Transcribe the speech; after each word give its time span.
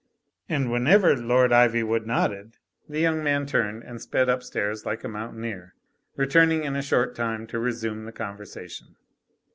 And 0.49 0.71
whenever 0.71 1.15
Lord 1.15 1.51
Ivywood 1.51 2.07
nodded 2.07 2.57
the 2.89 2.99
young 2.99 3.23
man 3.23 3.45
turned 3.45 3.83
and 3.83 4.01
sped 4.01 4.29
up 4.29 4.41
stairs 4.41 4.83
like 4.83 5.03
a 5.03 5.07
mountaineer, 5.07 5.75
returning 6.15 6.63
in 6.63 6.75
a 6.75 6.81
short 6.81 7.13
time 7.15 7.45
to 7.45 7.59
resume 7.59 8.05
the 8.05 8.11
conversation. 8.11 8.95